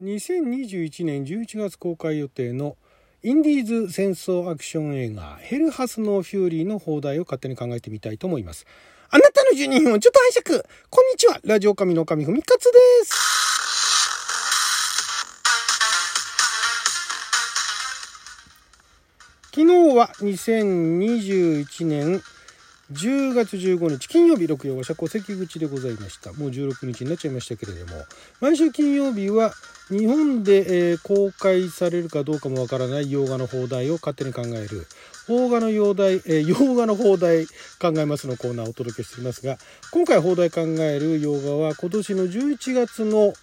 [0.00, 2.76] 2021年11月公開予定の
[3.24, 8.64] インディーズ戦争アクション映画ヘルハスのフューリーの放題を勝手に考えてみたいと思います。
[9.10, 10.62] あなたの12分をちょっと拝借。
[10.88, 11.40] こんにちは。
[11.42, 13.28] ラジオ神の神ふみかつです。
[19.52, 22.22] 昨日は2021年
[22.92, 26.32] 10月15日金曜日六曜は社交関口でございました。
[26.32, 28.02] もう16日になっちゃいましたけれども。
[28.40, 29.52] 毎週金曜日は
[29.90, 34.86] 日本で、えー、公開されるかどうかもわからない洋画の邦題を勝手に考える。
[35.26, 37.44] 邦画の洋題、えー、洋画の邦題
[37.78, 39.58] 考えますのコーナーをお届けしていますが
[39.92, 43.34] 今回邦題考える洋画は今年の11月の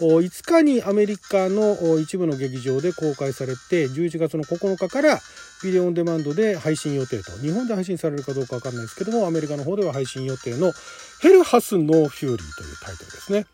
[0.00, 5.20] 5日にアメリカの一部の劇場で公開されて11月の9日から
[5.62, 10.72] ビデオオンデマンドで配信予定と日本で配信されるかどうか分かんないですけどもアメリカの方では配信予定の
[11.20, 13.46] 「Hell Hath No Fury」というタイトルですね。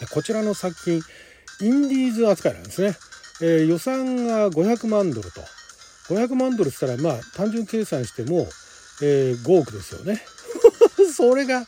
[0.00, 1.02] でこちらの作品
[1.60, 2.96] インディーズ扱いなんですね、
[3.40, 5.40] えー、予算が500万ドルと。
[6.08, 8.46] 500万ドルって言ったらまあ単純計算しても、
[9.02, 10.22] えー、5億ですよね。
[11.14, 11.64] それが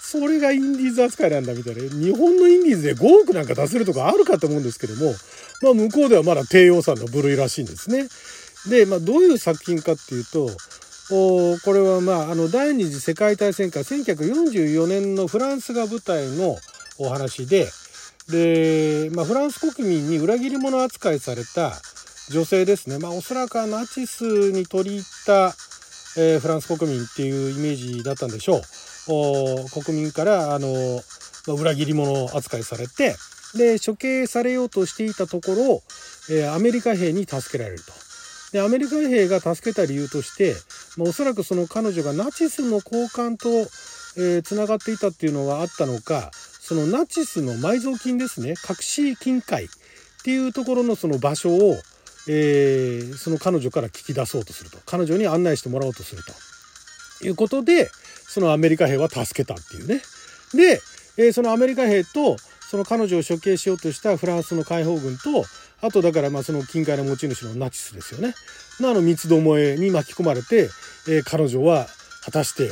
[0.00, 1.82] それがインディーズ扱いなんだみたいな。
[1.82, 5.14] 日本のインディーズで5億なんか出せるとかあるかと思うんですけども
[5.62, 8.06] まあ向こうではまだ低予算の部類らしいんですね。
[8.68, 10.50] で、まあ、どういう作品かっていうと
[11.10, 16.56] おこれはまああの第二次世界大戦下1944年のフランスが舞台の
[16.98, 17.68] お話で
[18.28, 21.72] で、まあ、フランス国民に裏切り者扱いされた
[22.30, 25.54] 女性ですね、まあ、おそらくナチスに取り入った、
[26.16, 28.62] えー、フランス国民っていうイメージだったんでしょう。
[29.82, 31.00] 国民からあの、
[31.48, 33.16] まあ、裏切り者扱いされて
[33.56, 35.82] で処刑されようとしていたところを、
[36.30, 37.92] えー、アメリカ兵に助けられると。
[38.52, 40.54] でアメリカ兵が助けた理由として、
[40.96, 43.48] まあ、おそらくその彼女がナチスの交換と、
[44.20, 49.68] えー、がっていたっていうのがあったのかそのナチスの埋蔵金ですね隠し金塊っ
[50.24, 51.76] ていうところのその場所を、
[52.28, 57.90] えー、その彼女から聞き出そうとすると彼女に案内してもらおうとするということで
[58.28, 60.00] そのアメリカ兵は助けたっていうね。
[60.54, 60.80] で、
[61.18, 62.36] えー、そのアメリカ兵と
[62.70, 65.44] その彼女を処刑しようとしたフランスの解放軍と
[65.82, 68.34] あとだからまあその金塊の持ち主のナチスですよね。
[68.80, 70.70] のあの三つどもえに巻き込まれて、
[71.08, 71.86] えー、彼女は
[72.24, 72.68] 果たして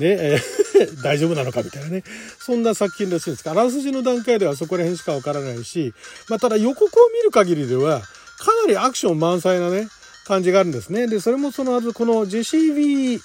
[0.00, 2.04] ね、えー、 大丈夫なのかみたいなね。
[2.38, 5.94] そんな作品らしいんですが、あらすじの段階ではそこら辺しかわからないし、
[6.28, 8.02] まあただ予告を見る限りでは、
[8.38, 9.88] かなりアクション満載なね、
[10.26, 11.06] 感じがあるんですね。
[11.06, 13.20] で、それもその後、このジェシー・ビー、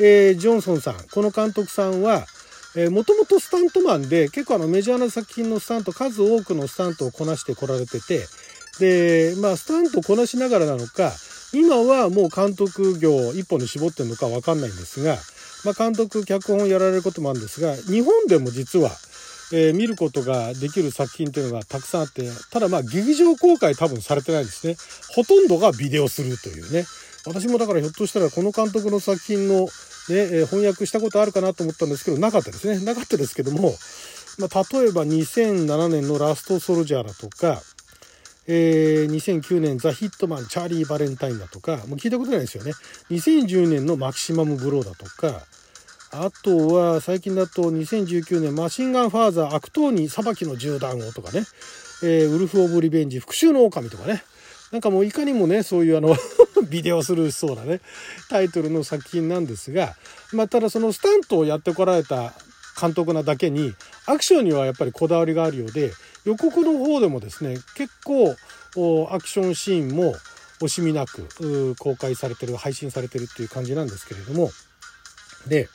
[0.00, 2.26] えー、ジョンソンさん、この監督さんは、
[2.90, 8.26] もともとスタントマンで結構あのメジャーな作品のスタント数多くのスタントをこなしてこられてて
[8.78, 11.12] でまあスタントこなしながらなのか
[11.52, 15.16] 今はもう監督業一本に絞ってるのか分かんないんですが、
[15.64, 18.90] まあ、監督脚本をやられることもあるんですが日本でも実は、
[19.52, 24.76] えー、見ることができる作品っていうのがたくさんあってただまあ劇場公開多分されてないですね。
[25.14, 26.84] ほとんどがビデオするというね。
[27.26, 29.68] 私もだからひょっとしたらこの監督の作品の、ね、
[30.08, 32.84] え翻訳したことあるかなと思ったんですけどなかったですね。
[32.84, 33.74] なかったですけども、
[34.38, 37.62] まあ、例えば2007年の「ラスト・ソルジャー」だとか、
[38.50, 42.72] えー、2009年「ザ・ヒットマンチャーリー・バレンタイン」だとかもう聞いたことないですよね。
[43.10, 45.42] 2010年の「マキシマム・ブロー」だとか
[46.10, 51.44] あとは最近だと2019年「マシンガン・ファーザー悪党に裁きの銃弾を」とかね、
[52.02, 54.24] えー、ウルフ・オブ・リベンジ復讐の狼とかね。
[54.72, 56.14] なんかもういかにもねそういうあの
[56.68, 57.80] ビデオするそうなね
[58.28, 59.96] タイトルの作品なんですが、
[60.32, 62.34] まあ、ただそのスタントをやってこられた
[62.78, 63.74] 監督なだけに
[64.06, 65.92] アクションにはやっぱりこだわりがあるようで
[66.28, 68.36] 予告の方でもですね結構
[69.10, 70.14] アクションシーンも
[70.60, 74.50] 惜しみなく公開されてる配信されてるっていう感じなんですけれども
[75.46, 75.68] で、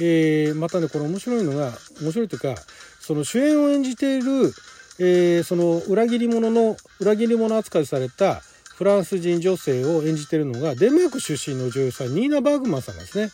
[0.00, 1.72] えー、またねこれ面白いのが
[2.02, 2.54] 面白いというか
[3.00, 4.52] その主演を演じている
[4.98, 8.42] えー、その裏切り者の裏切り者扱いされた
[8.76, 13.30] フランス人女性を演じてるのがデンマーク出身の女優さんニーナ・バーグマンさんですね。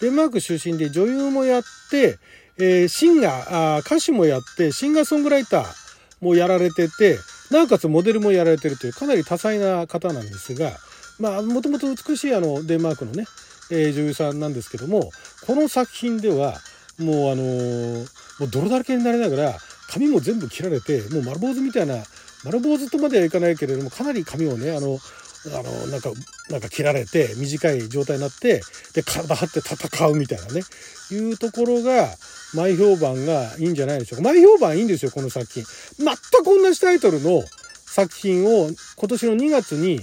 [0.00, 2.18] デンマーク出身で女優もやって、
[2.58, 5.83] えー、シンガーあ歌手もやってシンガーソングライター
[6.20, 7.18] もやられてて
[7.50, 10.72] なおかつモデルもやられてるというかなり多彩な方なんですが
[11.18, 13.26] まあもともと美しいあのデンマークのね、
[13.70, 15.10] えー、女優さんなんですけども
[15.46, 16.54] この作品では
[16.98, 17.98] もうあのー、
[18.40, 19.54] もう泥だらけになりながら
[19.90, 21.96] 髪も全部切られてもう丸坊主みたいな
[22.44, 24.98] 丸坊主とまではいかないけれどもかなり髪をねあの
[25.46, 26.10] あのなんか
[26.50, 28.60] なんか切られて短い状態になって
[28.92, 30.62] で体張って戦うみたいなね。
[31.10, 32.08] いうところが
[32.54, 34.24] 前評判がいいんじゃないでしょうか。
[34.24, 35.64] 前評判いいんですよこの作品。
[35.98, 37.42] 全く同じタイトルの
[37.86, 40.00] 作品を今年の2月に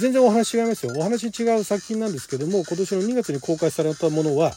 [0.00, 0.92] 全然お話違いますよ。
[0.96, 4.52] お話違う作品なんですけども今年の2月に公開されたものは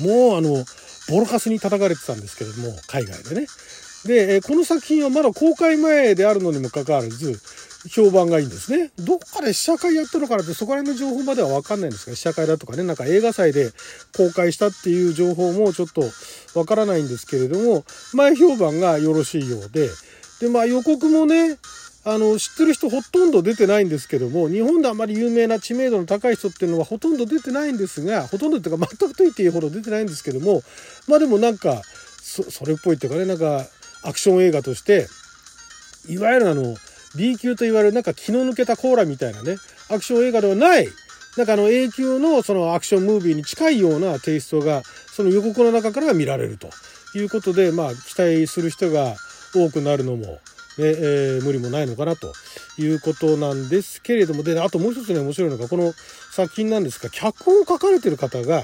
[0.00, 0.64] もうあの
[1.08, 3.46] ボロカスに叩かれてたんですけれども海外でね。
[4.06, 7.40] で、この作品はまだ公開前であるのにもかかわらず、
[7.88, 8.90] 評判がいいんですね。
[8.98, 13.70] どっかで試写会やったのかなってそこら辺の情報まではわかんないんですが、試写会だとかね、なんか映画祭で
[14.16, 16.02] 公開したっていう情報もちょっと
[16.58, 19.88] わからないんですけれども、前評判がよろしいようで、
[20.40, 21.58] で、まあ予告もね、
[22.04, 30.62] あの、知ってる人ほとんど出てないんですけども、日本であまり有名な知名度の高い人っていうのはほとんど出てないんですが、ほとんどっていうか全くと言っていいほど出てないんですけども、
[31.08, 31.82] まあでもなんか、
[32.22, 33.66] そそれっぽいっていうかね、なんか、
[34.04, 35.08] アクション映画として、
[36.08, 36.76] いわゆるあの、
[37.16, 39.56] B 級と言われるなんか気の抜けたコーラみたいなね、
[39.90, 40.88] アクション映画ではない、
[41.36, 46.70] なんかあの A 級のそのアクションムービーに近いようなテイストが、その予告の中から見られると。
[47.14, 49.16] いうことで、まあ期待する人が
[49.54, 50.38] 多くなるのも、ね
[50.78, 52.32] えー、無理もないのかなと。
[52.78, 55.94] いうことなんですけれども、で、あともう一つね、面白いのが、この
[56.30, 58.62] 作品なんですが、脚本を書かれてる方が、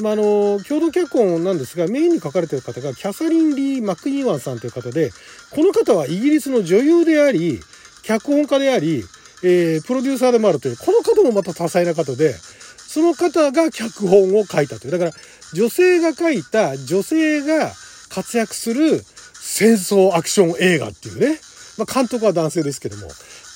[0.00, 5.12] まあ、あの、共同脚本なんですが、メインに書かれてる方が、キャサリン・リー・マクイーワンさんという方で、
[5.50, 7.60] この方はイギリスの女優であり、
[8.02, 9.04] 脚本家であり、
[9.42, 14.90] えー、プロデューサーでもあるという、この方もまた多彩な方で、その方が脚本を書いたという。
[14.90, 15.12] だから、
[15.54, 17.72] 女性が書いた、女性が
[18.10, 19.02] 活躍する
[19.34, 21.40] 戦争アクション映画っていうね。
[21.78, 23.08] まあ、監督は男性ですけども、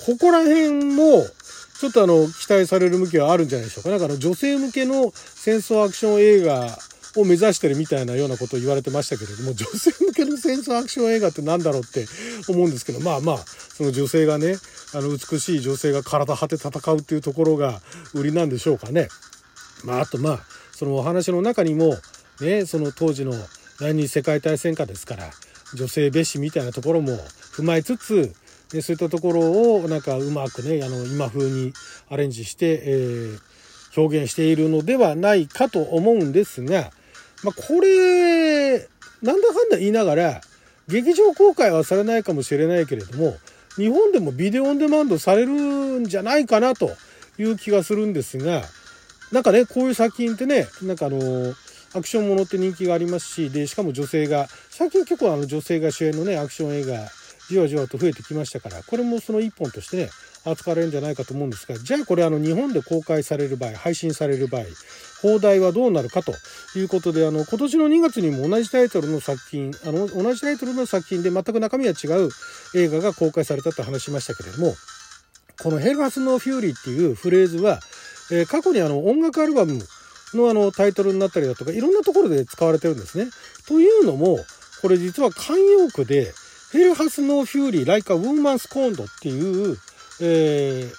[0.07, 1.27] ここら辺も、
[1.79, 3.91] ちょっとあの、期待される向きはあるんじゃないでしょうか。
[3.91, 6.79] だから女性向けの戦争アクション映画
[7.17, 12.07] を目指してるみたいなようなことを言われてましたけれども、女性向けの戦争アクション映画って何だろうって
[12.49, 14.57] 思うんですけど、まあまあ、その女性がね、
[14.95, 17.81] あの、美しい女性が体張って戦うっていうところが
[18.15, 19.09] 売りなんでしょうかね。
[19.85, 20.41] まあ、あとまあ、
[20.73, 21.97] そのお話の中にも、
[22.41, 23.33] ね、その当時の
[23.81, 25.31] 第二次世界大戦下ですから、
[25.75, 27.13] 女性蔑視みたいなところも
[27.55, 28.35] 踏まえつつ、
[28.73, 31.73] でそういったところをなんかうまくねあの今風に
[32.11, 36.91] アレンジして、えー、表現しているのではないかと思うんですが、
[37.47, 38.79] まあ、これ
[39.23, 40.41] なんだかんだ言いながら
[40.89, 43.37] 劇場公開はされないかもしれないけれども
[43.77, 45.53] 日本でもビデオオンデマンドされる
[46.01, 46.91] んじゃないかなと
[47.39, 48.63] いう気がするんですが
[49.31, 51.55] なんかねこういう作品ってねなんかあの
[51.95, 56.95] アクションものって人気がありますしでしかも女性が最近結構あの女性が主演のねアクション映画
[57.49, 60.11] じわじわと増えてきましたからこれもその一本としてね
[60.45, 64.63] 扱われるんじゃないかと思うんですがじゃあこれあの日本で公開される場合配信される場合
[65.23, 66.33] 邦題はどうなるかと
[66.77, 72.31] いうことであの今年の2月にも同じタイトルの作品あの同じタイトルの作品で全く中身は違う
[72.75, 74.75] 映画が公開されたと話しましたけれども
[75.63, 77.81] この「Hell Hath No Fury」っていうフレーズは、
[78.31, 79.81] えー、過去にあの音楽アルバム
[80.35, 83.29] のあのタイトルになったりだとかいろんなところで使われてるんですね。
[83.67, 84.39] というのも
[84.83, 86.33] これ実は慣用句で
[86.73, 89.79] Hell hath no fury like a woman scorned っていう、
[90.21, 90.93] えー、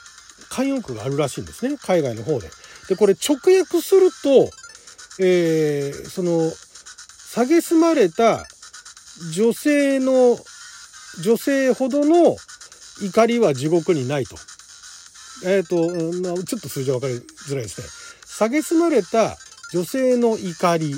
[0.49, 2.49] 慣用句があるらしいんですね海外の方で。
[2.87, 4.49] でこれ直訳すると、
[5.19, 6.31] えー、その
[7.35, 8.45] 蔑まれた
[9.33, 10.37] 女性の
[11.21, 12.37] 女性ほどの
[13.01, 14.35] 怒りは地獄にないと。
[15.45, 17.13] えっ、ー、と、ちょっと数字は分かり
[17.47, 17.87] づらいですね。
[18.49, 19.37] 蔑まれた
[19.71, 20.95] 女性の怒り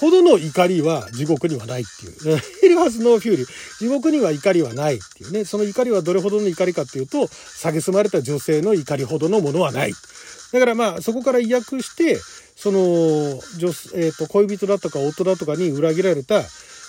[0.00, 2.36] ほどの怒りは地獄にはないっていう。
[2.62, 3.46] Hell hath no fury。
[3.78, 5.44] 地獄には怒りはないっていうね。
[5.44, 9.92] その怒りはどれほどの怒りかっていうと、蔑まれた女性の怒りほどのものはない。
[10.52, 12.18] だからまあ、そこから意訳して、
[12.56, 12.80] その、
[13.58, 16.40] 女えっ、ー、と、恋人だとか夫だとかに裏切られた、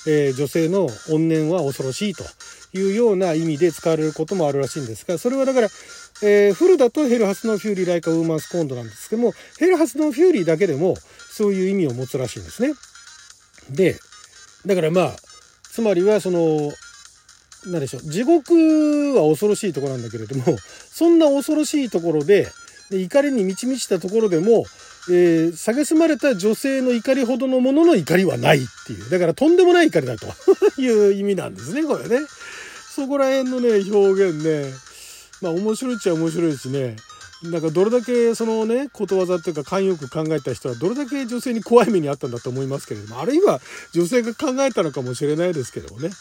[0.08, 2.24] えー、女性の怨念は恐ろしいと
[2.74, 5.68] いうような意味で使われることもあるらしいんですが、それはだから、
[6.24, 10.96] えー、フルだと Hell hath no fury like a woman scorned なんですけども、 Hell hath no fury だけでも
[11.30, 12.74] そういう意味を持つらしいんですね。
[13.72, 14.00] で、
[14.66, 15.16] だからまあ、
[15.72, 16.72] つまりはその、
[17.68, 20.58] 何でしょう、地獄は恐ろしいとこなんだけれども、
[20.92, 22.48] そんな恐ろしいところで、
[22.90, 24.66] で怒りに満ち満ちたところでも、
[25.10, 29.10] えー、蔑まれた女性の怒りほどのものの怒りはないっていう。
[29.10, 30.28] だからとんでもない怒りだと
[30.80, 32.26] いう意味なんですね、これね。
[32.94, 34.74] そこら辺のね、表現ね、
[35.42, 36.98] まあ面白いっちゃ面白いしね、
[37.44, 43.60] なんかどれだけそのねことわざっていうか慣用句考えた人はどれだけ女性に怖い目にあったんだと思いますけれどもあるいは
[43.94, 46.12] 女性が考えたのかもしれないですけどもね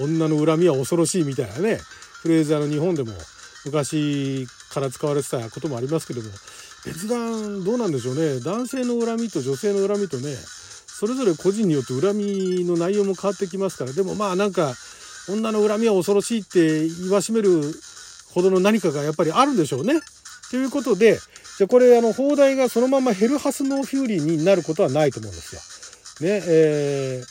[0.00, 1.78] 女の恨みは恐ろしいみたいなね
[2.22, 3.12] フレーズあの日本でも
[3.64, 6.34] 昔から使われてたこともありますけれども
[6.84, 14.74] 別段どうなんでしょうね男性の恨みと女性の恨みとねそれぞれ個人によって恨みの内容も変わってきますからでもまあなんか
[15.28, 17.62] 女の恨みは恐ろしいって言わしめる
[18.32, 20.00] ほどの何かがやっぱりあるんでしょうね。
[20.54, 21.18] ということで、
[21.58, 25.56] じゃこれあの邦題がそのまま Hell Hath No Fury になることはないと思うんです
[26.22, 26.30] よ。
[26.30, 27.22] ね、え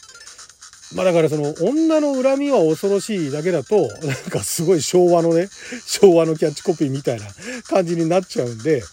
[0.92, 5.48] ー、まあだからその女の恨みは恐ろしいだけだと、なんかすごい昭和のね、
[5.86, 7.27] 昭和のキャッチコピーみたいな
[7.70, 8.84] 感じになっちゃうんで、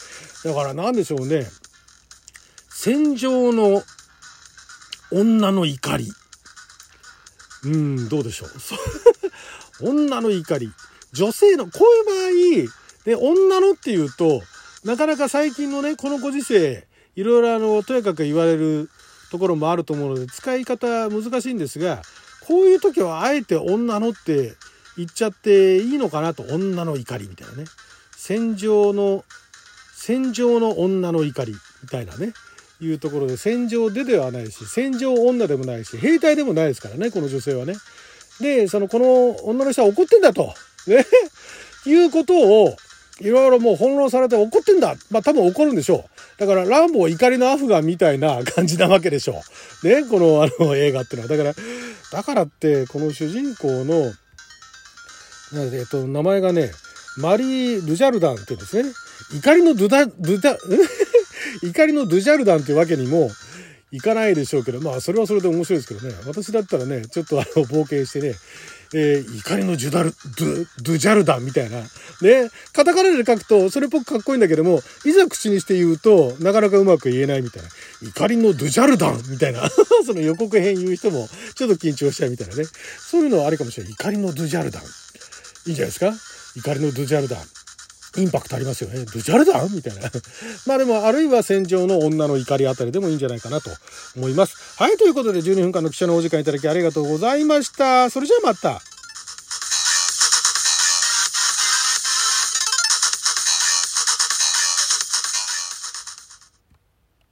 [0.44, 1.44] だから何でしょうね、
[2.68, 3.82] 戦場の
[5.10, 6.12] 女の怒り。
[7.64, 8.50] うんどうでしょう
[9.90, 10.72] 女の怒り
[11.12, 14.42] 女性のこういう場合で女のっていうと
[14.84, 18.88] なかなか最近のねこのご時世いろいろあのとやかく言われる
[19.30, 22.02] ところもあると思うので使い方難しいんですが
[22.46, 24.54] こういう時はあえて女のって
[24.96, 27.64] 言っちゃっていいのかなと女の怒りみたいなね。
[28.16, 29.24] 戦場の
[29.94, 32.32] 戦場の女の怒りみたいなね。
[32.82, 37.74] いうところで戦場でではないし戦場女でもないし兵隊でもないですからねこの女性はね。
[38.40, 40.54] でそのこの女の人は怒ってんだと、
[40.86, 41.04] ね、
[41.84, 42.74] いうことを
[43.20, 44.94] いろいろもう翻弄されて怒ってんだ。
[45.10, 46.04] まあ多分怒るんでしょ
[46.38, 46.40] う。
[46.40, 49.42] だからランボー怒りのアフガンみたいな感じなわけでしょ
[49.82, 49.88] う。
[49.88, 51.36] ね、このあの映画っていうのは。
[51.36, 51.54] だから、
[52.12, 54.12] だからってこの主人公の、
[55.72, 56.70] えっと、名前がね、
[57.18, 58.88] マリー・ルジャルダンってですね。
[59.34, 60.56] 怒りのドゥダ、ドゥダ、
[61.62, 63.30] 怒りのドゥジャルダンってわけにも
[63.92, 66.14] いかないでしょうけど、まあそれはそれで面白いですけどね。
[66.26, 68.34] 私だったらね、ちょっとあの冒険してね、
[68.92, 71.78] えー、怒りのジュダル、ドゥ、ドゥジャルダンみたいな。
[71.78, 72.50] ね。
[72.72, 77.68] カタカナで書くと、それっぽくかっこいいんだけども、いざ口にして言うと、なかなかうまく言えないみたいな。
[78.02, 79.68] 怒りのドゥジャルダンみたいな。
[80.04, 82.64] その予告編言う人も、ちょっと緊張しちゃうみたいなね。
[83.10, 83.92] そういうのはあれかもしれない。
[83.92, 84.82] 怒りのドゥジャルダン。
[85.66, 86.12] いいんじゃないですか？
[86.56, 87.59] 怒りのドゥジャルダン。
[88.16, 89.04] インパクトありますよね。
[89.04, 89.64] ドゥジャレだ？
[89.68, 90.10] みたいな。
[90.66, 93.70] まあでも、あるいは戦場の女の怒りあたりでもいいんじゃないかなと
[94.16, 94.56] 思います。
[94.76, 98.10] はい、ということで12分間の記者のお時間いただきありがとうございました。
[98.10, 98.82] それじゃあまた。